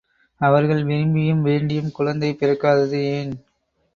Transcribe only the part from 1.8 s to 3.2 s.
குழந்தை பிறக்காதது